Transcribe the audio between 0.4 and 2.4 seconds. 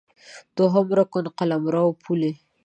دوهم رکن قلمرو، پولې